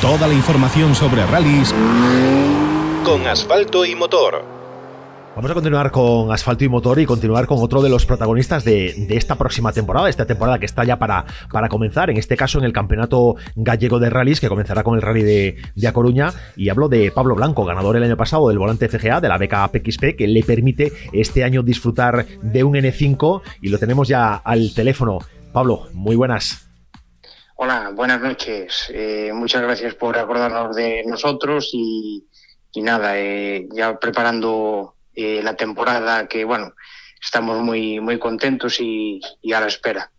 [0.00, 1.74] Toda la información sobre rallies
[3.04, 4.42] con asfalto y motor.
[5.36, 9.06] Vamos a continuar con Asfalto y Motor y continuar con otro de los protagonistas de,
[9.10, 12.64] esta próxima temporada, esta temporada que está ya para, para comenzar, en este caso en
[12.64, 16.32] el Campeonato Gallego de Rallys, que comenzará con el Rally de, de A Coruña.
[16.56, 19.68] Y hablo de Pablo Blanco, ganador el año pasado del volante FGA, de la beca
[19.68, 24.72] PXP, que le permite este año disfrutar de un N5 y lo tenemos ya al
[24.74, 25.18] teléfono.
[25.52, 26.69] Pablo, muy buenas.
[27.62, 28.90] Hola, buenas noches.
[28.90, 32.24] Eh, muchas gracias por acordarnos de nosotros y,
[32.76, 36.72] nada, eh, ya preparando eh, la temporada que, bueno,
[37.22, 39.20] estamos muy, muy contentos y,
[39.54, 40.10] a la espera.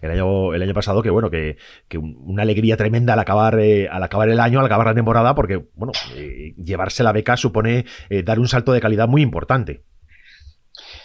[0.00, 1.56] El año, el año pasado, que bueno, que,
[1.94, 5.64] una alegría tremenda al acabar, eh, al acabar el año, al acabar la temporada, porque
[5.74, 7.86] bueno, eh, llevarse la beca supone
[8.24, 9.84] dar un salto de calidad muy importante.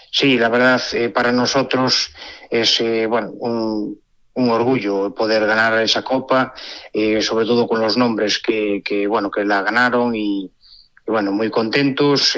[0.09, 0.81] Sí, la verdad,
[1.13, 2.15] para nosotros
[2.49, 3.99] es bueno, un,
[4.37, 6.53] un, orgullo poder ganar esa copa,
[7.21, 10.51] sobre todo con los nombres que, bueno, que la ganaron y,
[11.05, 12.37] bueno, muy contentos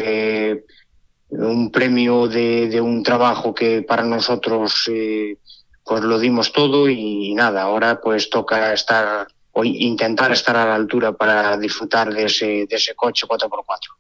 [1.29, 5.37] un premio de, un trabajo que para nosotros eh,
[5.83, 10.75] pues lo dimos todo y, nada, ahora pues toca estar o intentar estar a la
[10.75, 13.98] altura para disfrutar de ese, de ese coche 4x4.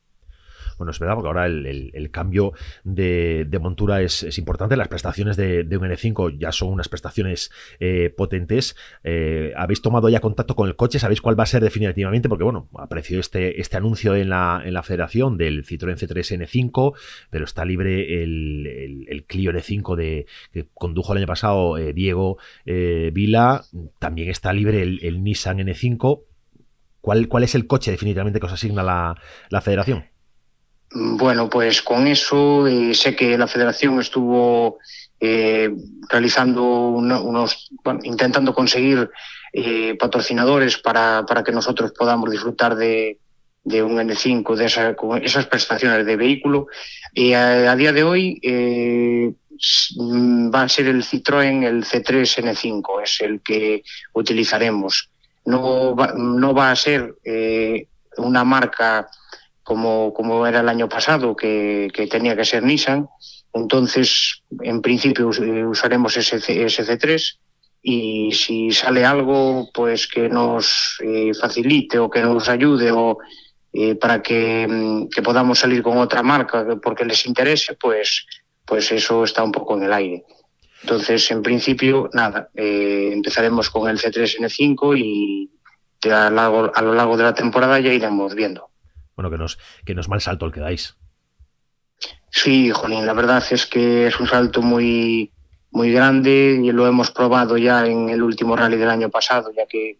[0.79, 2.53] Bueno, es verdad, porque ahora el, cambio
[2.85, 4.77] de, montura es, importante.
[4.77, 8.77] Las prestaciones de, un N5 ya son unas prestaciones eh, potentes.
[9.03, 10.97] Eh, ¿Habéis tomado ya contacto con el coche?
[10.97, 12.29] ¿Sabéis cuál va a ser definitivamente?
[12.29, 16.93] Porque, bueno, apareció este, este anuncio en la, en la federación del Citroën C3 N5,
[17.29, 23.65] pero está libre el, Clio N5 de, que condujo el año pasado eh, Diego Vila.
[23.99, 26.23] También está libre el, Nissan N5.
[27.01, 30.05] ¿Cuál, ¿Cuál es el coche definitivamente que os asigna la federación?
[30.91, 34.79] Bueno, pues con eso eh, sé que la federación estuvo
[35.19, 35.69] eh,
[36.09, 37.69] realizando unos,
[38.03, 39.09] intentando conseguir
[39.53, 43.19] eh, patrocinadores para, para, que nosotros podamos disfrutar de,
[43.63, 46.67] de un N5, de esas prestaciones de vehículo.
[47.13, 48.41] Y a, día de hoy
[50.51, 53.83] va a ser el Citroën, el C3 N5, es el que
[54.13, 55.11] utilizaremos.
[55.45, 57.15] No va, no va a ser
[58.17, 59.07] una marca
[59.69, 63.07] como, como era el año pasado, que, que tenía que ser Nissan.
[63.53, 67.37] Entonces, en principio usaremos ese, ese C3
[67.83, 73.19] y si sale algo pues que nos eh, facilite o que nos ayude o
[73.71, 78.25] eh, para que, mm, que, podamos salir con otra marca porque les interese, pues,
[78.65, 80.23] pues eso está un poco en el aire.
[80.81, 85.51] Entonces, en principio, nada, eh, empezaremos con el C3N5 y
[86.09, 88.69] a lo largo de la temporada ya iremos viendo
[89.19, 90.95] bueno, que nos, que nos mal salto el que dais.
[92.31, 95.33] Sí, Jolín, la verdad es que es un salto muy,
[95.71, 99.65] muy grande y lo hemos probado ya en el último rally del año pasado, ya
[99.67, 99.97] que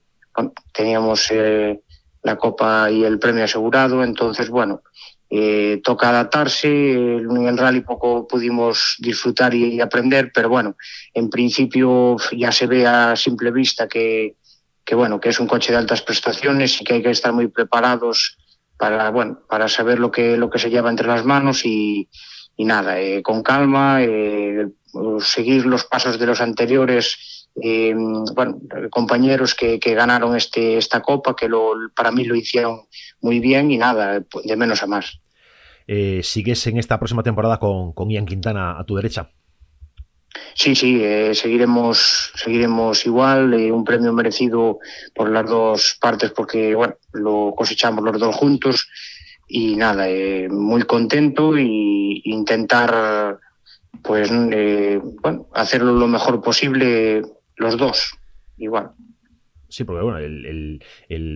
[0.74, 1.82] teníamos eh,
[2.24, 4.06] la copa y el premio asegurado.
[4.06, 4.84] Entonces, bueno,
[5.30, 6.94] eh, toca adaptarse.
[6.94, 10.78] En el rally poco pudimos disfrutar y aprender, pero bueno,
[11.14, 14.38] en principio ya se ve a simple vista que,
[14.86, 17.50] que bueno, que es un coche de altas prestaciones y que hay que estar muy
[17.50, 18.38] preparados
[18.80, 22.08] para, bueno, para saber lo que, lo que se lleva entre las manos y,
[22.58, 24.70] nada, eh, con calma, eh,
[25.20, 27.94] seguir los pasos de los anteriores eh,
[28.90, 32.88] compañeros que, ganaron este, esta copa, que lo, para mí lo hicieron
[33.20, 35.20] muy bien y nada, de menos a más.
[36.22, 39.30] ¿Sigues en esta próxima temporada con, con Ian Quintana a tu derecha?
[40.54, 44.80] Sí, sí, eh, seguiremos, seguiremos igual, eh, un premio merecido
[45.16, 48.90] por las dos partes porque bueno, lo cosechamos los dos juntos
[49.48, 53.40] y nada, eh, muy contento y intentar
[54.04, 57.24] pues bueno, hacerlo lo mejor posible
[57.56, 58.16] los dos,
[58.58, 58.92] igual.
[59.70, 60.82] Sí, porque bueno, el,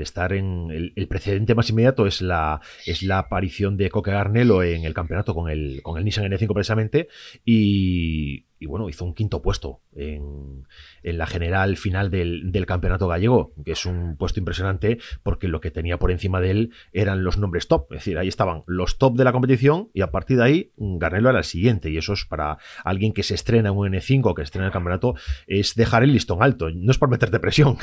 [0.01, 4.85] estar en el, precedente más inmediato es la, es la aparición de Coque Garnelo en
[4.85, 7.09] el campeonato con el, con el Nissan N5 precisamente
[7.45, 10.65] y, y bueno, hizo un quinto puesto en,
[11.03, 15.99] la general final del, campeonato gallego, que es un puesto impresionante porque lo que tenía
[15.99, 19.25] por encima de él eran los nombres top, es decir, ahí estaban los top de
[19.25, 22.57] la competición y a partir de ahí Garnelo era el siguiente y eso es para
[22.85, 25.15] alguien que se estrena en un N5, que estrena el campeonato,
[25.45, 27.77] es dejar el listón alto, no es por meterte presión.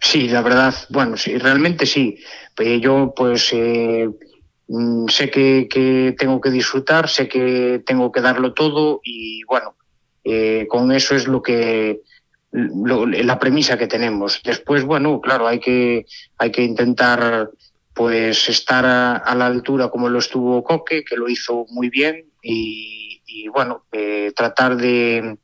[0.00, 2.18] Sí, la verdad, bueno, sí, realmente sí.
[2.80, 3.52] Yo pues...
[3.54, 4.08] Eh
[5.08, 9.74] sé que, tengo que disfrutar, sé que tengo que darlo todo y bueno,
[10.24, 12.02] eh, con eso es lo que
[12.50, 14.40] la premisa que tenemos.
[14.42, 16.06] Después, bueno, claro, hay que,
[16.38, 17.50] hay que intentar
[17.94, 23.48] pues estar a, la altura como lo estuvo Coque, que lo hizo muy bien y,
[23.52, 25.36] bueno, eh, tratar de,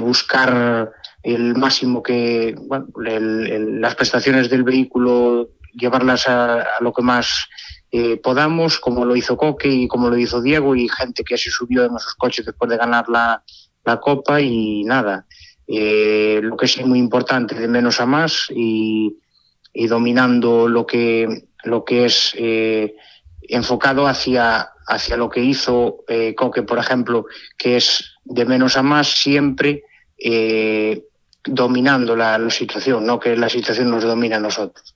[0.00, 0.90] buscar
[1.22, 7.48] el máximo que, bueno, las prestaciones del vehículo, llevarlas a, lo que más
[7.96, 11.48] eh, podamos, como lo hizo Coque y como lo hizo Diego y gente que se
[11.48, 13.44] subió en esos coches después de ganar la,
[13.84, 15.28] la Copa y nada.
[15.68, 19.16] Eh, lo que es muy importante, de menos a más y,
[19.72, 22.96] dominando lo que, lo que es eh,
[23.42, 25.98] enfocado hacia, hacia lo que hizo
[26.36, 27.26] Coque, por ejemplo,
[27.56, 29.84] que es de menos a más siempre
[31.44, 34.93] dominando la, la, situación, no que la situación nos domina a nosotros.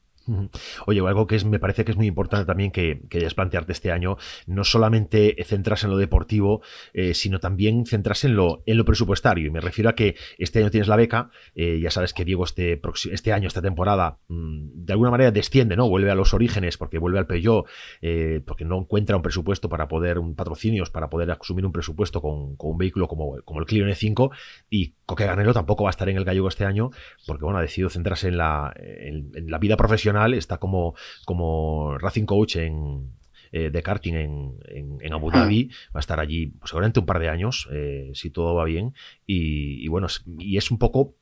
[0.86, 3.72] Oye, algo que es, me parece que es muy importante también que, que debes plantearte
[3.72, 4.16] este año,
[4.46, 9.46] no solamente centrarse en lo deportivo, eh, sino también centrarse en lo, en lo presupuestario.
[9.46, 12.44] Y me refiero a que este año tienes la beca, eh, ya sabes que Diego
[12.44, 12.80] este,
[13.10, 15.88] este año, esta temporada, mm, de alguna manera desciende, ¿no?
[15.88, 17.66] Vuelve a los orígenes porque vuelve al Peugeot,
[18.02, 22.20] eh, porque no encuentra un presupuesto para poder, un patrocinios, para poder asumir un presupuesto
[22.20, 24.30] con, con un vehículo como, como el Clio N5
[24.70, 26.90] y Coque Garnero tampoco va a estar en el Gallego este año
[27.26, 30.94] porque, bueno, ha decidido centrarse en la, en la vida profesional está como,
[31.24, 33.10] como Racing Coach en,
[33.52, 35.70] eh, de karting en, Abu Dhabi.
[35.94, 38.94] Va a estar allí pues, seguramente un par de años, eh, si todo va bien.
[39.26, 40.06] Y, bueno,
[40.38, 41.14] y es un poco.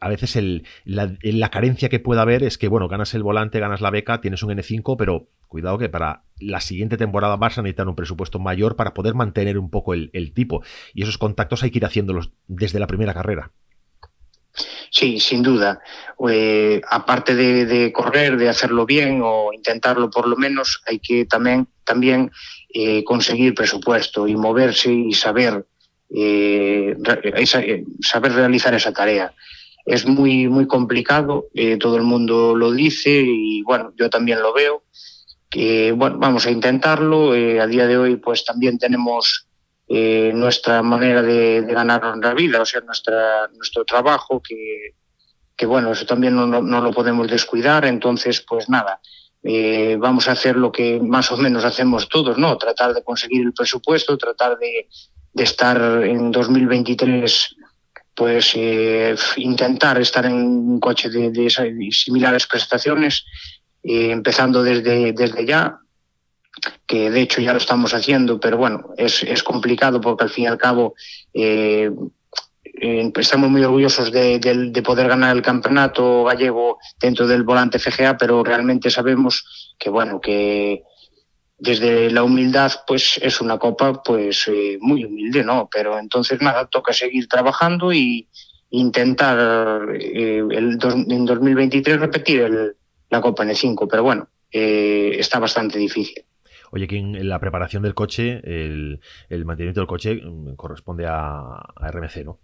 [0.00, 3.80] a veces el, la, carencia que pueda haber es que, bueno, ganas el volante, ganas
[3.80, 7.86] la beca, tienes un N5, pero cuidado que para la siguiente temporada vas a necesitar
[7.86, 10.62] un presupuesto mayor para poder mantener un poco el, el tipo.
[10.94, 13.52] Y esos contactos hay que ir haciéndolos desde la primera carrera.
[14.92, 15.80] Sí, sin duda.
[16.28, 21.66] Eh, aparte de, correr, de hacerlo bien o intentarlo por lo menos, hay que también,
[21.82, 22.30] también
[22.74, 25.64] eh, conseguir presupuesto y moverse y saber,
[26.14, 26.94] eh,
[28.02, 29.32] saber realizar esa tarea.
[29.86, 31.46] Es muy, muy complicado,
[31.80, 34.82] todo el mundo lo dice y bueno, yo también lo veo.
[35.96, 37.32] bueno, vamos a intentarlo.
[37.32, 39.46] a día de hoy, pues también tenemos
[39.94, 46.06] eh, nuestra manera de, ganar la vida, o sea, nuestra, nuestro trabajo, que, bueno, eso
[46.06, 49.02] también no, no, lo podemos descuidar, entonces, pues nada,
[49.42, 52.56] eh, vamos a hacer lo que más o menos hacemos todos, ¿no?
[52.56, 54.88] Tratar de conseguir el presupuesto, tratar de,
[55.34, 57.56] de estar en 2023
[58.14, 61.50] pues eh, intentar estar en un coche de, de,
[61.90, 63.26] similares prestaciones,
[63.82, 65.81] empezando desde, desde ya,
[66.86, 70.44] que de hecho ya lo estamos haciendo, pero bueno, es, es complicado porque al fin
[70.44, 70.94] y al cabo
[71.32, 71.90] eh,
[72.64, 78.16] eh, estamos muy orgullosos de, de, poder ganar el campeonato gallego dentro del volante FGA,
[78.16, 80.82] pero realmente sabemos que bueno, que
[81.58, 85.68] desde la humildad pues es una copa pues eh, muy humilde, ¿no?
[85.72, 88.28] Pero entonces nada, toca seguir trabajando y
[88.70, 92.76] intentar el, en 2023 repetir el,
[93.10, 96.24] la Copa N5, pero bueno, está bastante difícil.
[96.74, 98.98] Oye, que en la preparación del coche, el,
[99.44, 102.38] mantenimiento del coche mm, corresponde a, RMC, ¿no?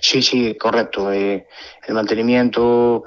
[0.00, 1.12] Sí, sí, correcto.
[1.12, 1.44] Eh,
[1.88, 3.02] el mantenimiento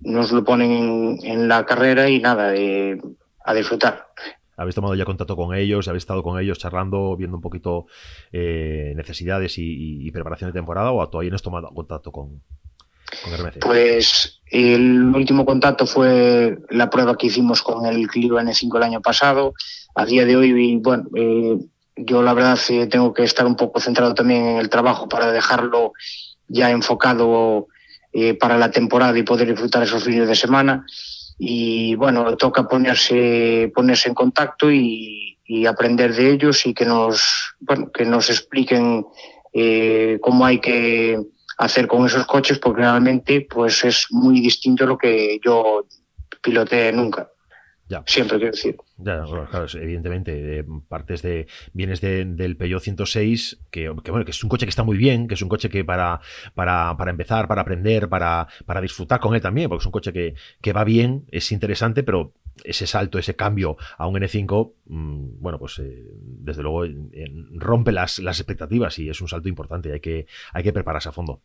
[0.00, 2.98] nos lo ponen en, la carrera y nada, eh,
[3.44, 4.06] a disfrutar.
[4.56, 5.86] ¿Habéis tomado ya contacto con ellos?
[5.86, 7.86] ¿Habéis estado con ellos charlando, viendo un poquito
[8.32, 10.92] eh, necesidades y, preparación de temporada?
[10.92, 12.42] ¿O todavía no has tomado contacto con,
[13.60, 19.00] pues el último contacto fue la prueba que hicimos con el Clio N5 el año
[19.00, 19.54] pasado.
[19.94, 21.58] A día de hoy, bueno, eh,
[21.96, 25.32] yo la verdad eh, tengo que estar un poco centrado también en el trabajo para
[25.32, 25.92] dejarlo
[26.46, 27.66] ya enfocado
[28.12, 30.86] eh, para la temporada y poder disfrutar esos fines de semana.
[31.38, 37.54] Y bueno, toca ponerse, ponerse en contacto y, y aprender de ellos y que nos,
[37.60, 39.04] bueno, que nos expliquen
[40.20, 41.18] cómo hay que
[41.58, 45.86] hacer con esos coches porque realmente pues es muy distinto a lo que yo
[46.40, 47.28] piloteé nunca.
[47.88, 48.02] Ya.
[48.06, 48.76] Siempre quiero decir.
[48.98, 54.66] Ya, claro, evidentemente, partes de vienes del Peugeot 106, que, bueno, que es un coche
[54.66, 56.20] que está muy bien, que es un coche que para,
[56.54, 60.12] para, para empezar, para aprender, para, para disfrutar con él también, porque es un coche
[60.12, 62.34] que, que va bien, es interesante, pero
[62.64, 66.84] ese salto, ese cambio a un N5, mm, bueno, pues eh, desde luego
[67.54, 71.12] rompe las, las expectativas y es un salto importante, hay que, hay que prepararse a
[71.12, 71.40] fondo.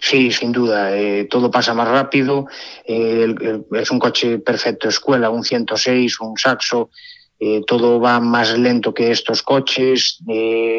[0.00, 0.96] Sí, sin duda.
[0.96, 2.46] Eh, todo pasa más rápido.
[2.84, 3.34] Eh,
[3.72, 6.90] es un coche perfecto escuela, un 106, un Saxo.
[7.38, 10.18] Eh, todo va más lento que estos coches.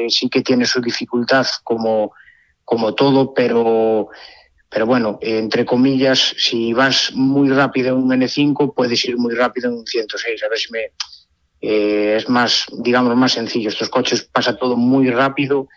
[0.08, 2.14] sí que tiene su dificultad como,
[2.64, 4.10] como todo, pero,
[4.74, 9.70] pero bueno, entre comillas, si vas muy rápido en un N5, puedes ir muy rápido
[9.70, 10.44] en un 106.
[10.44, 10.92] A ver si me.
[11.62, 13.70] es más, digamos, más sencillo.
[13.70, 15.68] Estos coches pasa todo muy rápido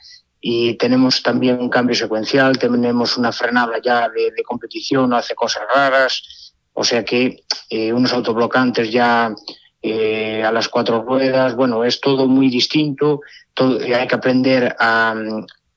[0.41, 5.65] y tenemos también un cambio secuencial, tenemos una frenada ya de, competición, no hace cosas
[5.75, 9.35] raras, o sea que eh, unos autoblocantes ya
[9.83, 13.21] eh, a las cuatro ruedas, bueno, es todo muy distinto,
[13.55, 15.15] todo, hay que aprender a,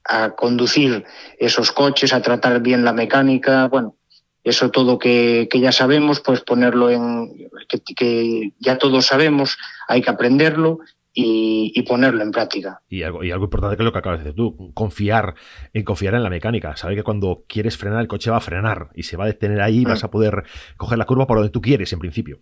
[0.10, 1.06] a conducir
[1.38, 3.96] esos coches, a tratar bien la mecánica, bueno,
[4.44, 7.50] eso todo que, ya sabemos, pues ponerlo en,
[7.96, 10.80] que, ya todos sabemos, hay que aprenderlo
[11.14, 12.82] y, ponerlo en práctica.
[12.90, 15.36] Y algo, y algo importante que es lo que acabas de decir tú, confiar
[15.74, 16.76] en confiar en la mecánica.
[16.76, 19.62] Saber que cuando quieres frenar, el coche va a frenar y se va a detener
[19.62, 20.06] ahí y vas mm.
[20.06, 20.44] a poder
[20.78, 22.40] coger la curva por donde tú quieres, en principio.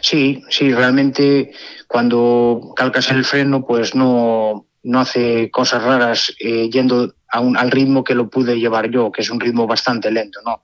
[0.00, 1.52] Sí, sí, realmente
[1.88, 7.70] cuando calcas el freno, pues no, no hace cosas raras eh, yendo a un, al
[7.72, 10.62] ritmo que lo pude llevar yo, que es un ritmo bastante lento, ¿no?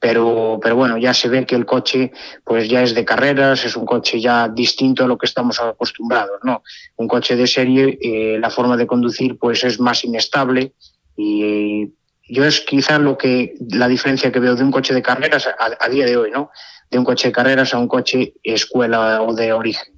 [0.00, 2.10] Pero, pero bueno, ya se ve que el coche
[2.44, 6.40] pues ya es de carreras, es un coche ya distinto a lo que estamos acostumbrados,
[6.42, 6.62] ¿no?
[6.96, 10.72] Un coche de serie, eh, la forma de conducir pues es más inestable
[11.16, 11.92] y
[12.28, 15.88] yo es quizá lo que la diferencia que veo de un coche de carreras a,
[15.88, 16.50] día de hoy, ¿no?
[16.90, 19.94] De un coche de carreras a un coche escuela o de origen.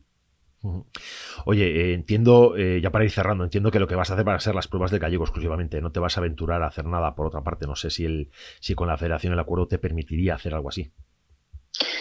[1.45, 4.25] Oye, eh, entiendo, eh, ya para ir cerrando, entiendo que lo que vas a hacer
[4.25, 5.81] van a ser las pruebas de gallego exclusivamente.
[5.81, 7.67] No te vas a aventurar a hacer nada por otra parte.
[7.67, 8.31] No sé si, el,
[8.61, 10.91] si con la federación el acuerdo te permitiría hacer algo así.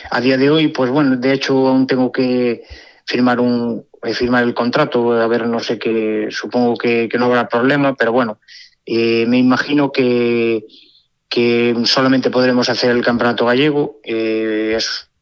[0.10, 2.64] A día de hoy, pues bueno, de hecho aún tengo que
[3.06, 5.14] firmar un eh, firmar el contrato.
[5.14, 8.40] A ver, no sé qué, supongo que, no habrá problema, pero bueno,
[8.86, 10.66] me imagino que,
[11.30, 14.00] que solamente podremos hacer el campeonato gallego.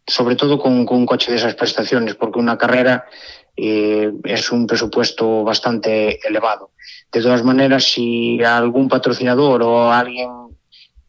[0.08, 3.06] sobre todo con, con, un coche de esas prestaciones, porque una carrera
[3.62, 6.72] eh, es un presupuesto bastante elevado.
[7.12, 10.30] De todas maneras, si a algún patrocinador o a alguien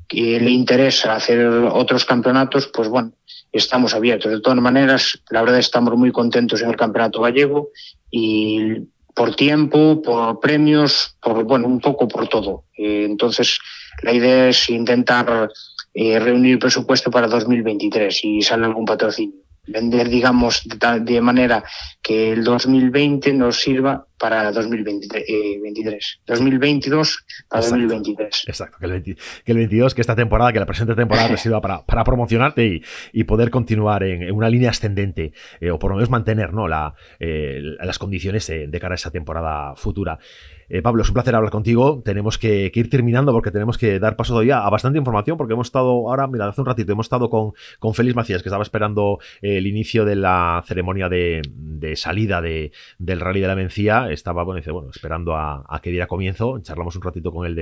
[0.09, 3.13] que le interesa hacer otros campeonatos, pues bueno,
[3.53, 4.33] estamos abiertos.
[4.33, 7.69] De todas maneras, la verdad estamos muy contentos en el campeonato gallego
[8.11, 8.81] y
[9.15, 12.65] por tiempo, por premios, por bueno, un poco por todo.
[12.77, 13.61] Eh, entonces,
[14.03, 15.51] la idea es intentar
[15.95, 21.65] eh, reunir presupuesto para 2023 si sale algún patrocinio vender, digamos, de, manera
[22.03, 26.21] que el 2020 nos sirva para 2023.
[26.27, 28.45] 2022 eh, para 2023.
[28.47, 31.63] Exacto, que el, que el, 22, que esta temporada, que la presente temporada te sirva
[31.63, 36.11] para, para promocionarte y, poder continuar en, una línea ascendente eh, o por lo menos
[36.11, 36.69] mantener ¿no?
[36.69, 40.19] la, eh, las condiciones de cara a esa temporada futura.
[40.73, 42.01] Eh, Pablo, es un placer hablar contigo.
[42.05, 45.67] Tenemos que, ir terminando porque tenemos que dar paso todavía a bastante información porque hemos
[45.67, 49.19] estado ahora, mira, hace un ratito hemos estado con, con Félix Macías que estaba esperando
[49.43, 51.43] eh, el inicio de la ceremonia de,
[51.97, 54.10] salida de, del Rally de la Mencía.
[54.13, 56.59] Estaba, bueno, dice, bueno, esperando a, que diera comienzo.
[56.61, 57.55] Charlamos un ratito con él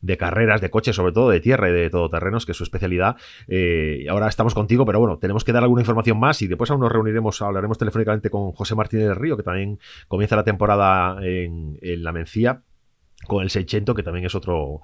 [0.00, 3.16] de, carreras, de coches, sobre todo de tierra y de todoterrenos, que es su especialidad.
[3.46, 6.80] Eh, ahora estamos contigo, pero bueno, tenemos que dar alguna información más y después aún
[6.80, 9.78] nos reuniremos, hablaremos telefónicamente con José Martínez del Río, que también
[10.08, 12.62] comienza la temporada en, en la Mencía
[13.26, 14.80] con el 600, que también es otro,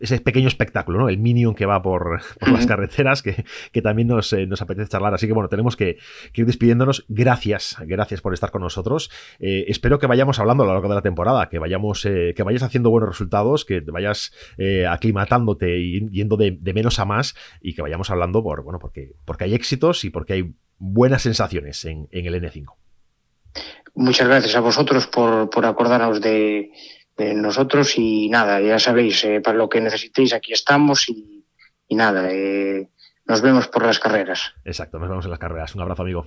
[0.00, 1.08] ese pequeño espectáculo, ¿no?
[1.08, 5.14] El Minion que va por, las carreteras, que, también eh, nos, apetece charlar.
[5.14, 5.98] Así que bueno, tenemos que,
[6.34, 7.04] ir despidiéndonos.
[7.08, 9.10] Gracias, gracias por estar con nosotros.
[9.40, 12.42] Eh, espero que vayamos hablando a lo largo de la temporada, que vayamos, eh, que
[12.42, 14.32] vayas haciendo buenos resultados, que vayas
[14.88, 19.44] aclimatándote y yendo de, menos a más y que vayamos hablando por, bueno, porque, porque
[19.44, 22.74] hay éxitos y porque hay buenas sensaciones en, en el N5.
[23.94, 26.72] Muchas gracias a vosotros por, por acordaros de,
[27.16, 31.44] nosotros y nada, ya sabéis, eh, para lo que necesitéis aquí estamos y,
[31.90, 32.88] nada, eh,
[33.24, 34.52] nos vemos por las carreras.
[34.64, 35.74] Exacto, nos vemos en las carreras.
[35.74, 36.26] Un abrazo, amigo.